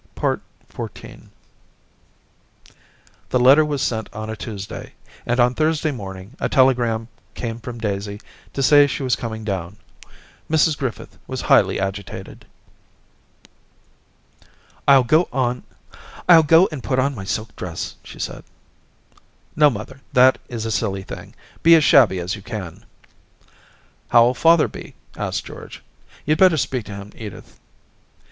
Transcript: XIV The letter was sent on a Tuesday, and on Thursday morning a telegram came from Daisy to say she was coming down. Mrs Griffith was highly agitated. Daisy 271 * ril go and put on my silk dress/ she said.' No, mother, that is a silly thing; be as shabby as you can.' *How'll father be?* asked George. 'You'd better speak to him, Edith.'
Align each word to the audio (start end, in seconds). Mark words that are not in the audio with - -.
XIV 0.15 0.41
The 3.29 3.39
letter 3.39 3.63
was 3.63 3.83
sent 3.83 4.11
on 4.11 4.31
a 4.31 4.35
Tuesday, 4.35 4.93
and 5.27 5.39
on 5.39 5.53
Thursday 5.53 5.91
morning 5.91 6.35
a 6.39 6.49
telegram 6.49 7.07
came 7.35 7.59
from 7.59 7.77
Daisy 7.77 8.19
to 8.53 8.63
say 8.63 8.87
she 8.87 9.03
was 9.03 9.15
coming 9.15 9.43
down. 9.43 9.77
Mrs 10.49 10.75
Griffith 10.75 11.19
was 11.27 11.41
highly 11.41 11.79
agitated. 11.79 12.47
Daisy 14.87 15.03
271 15.07 15.63
* 15.93 16.27
ril 16.27 16.43
go 16.47 16.67
and 16.71 16.83
put 16.83 16.97
on 16.97 17.13
my 17.13 17.23
silk 17.23 17.55
dress/ 17.55 17.93
she 18.03 18.17
said.' 18.17 18.43
No, 19.55 19.69
mother, 19.69 20.01
that 20.13 20.39
is 20.49 20.65
a 20.65 20.71
silly 20.71 21.03
thing; 21.03 21.35
be 21.61 21.75
as 21.75 21.83
shabby 21.83 22.17
as 22.17 22.35
you 22.35 22.41
can.' 22.41 22.85
*How'll 24.09 24.33
father 24.33 24.67
be?* 24.67 24.95
asked 25.15 25.45
George. 25.45 25.83
'You'd 26.25 26.39
better 26.39 26.57
speak 26.57 26.85
to 26.85 26.95
him, 26.95 27.11
Edith.' 27.13 27.59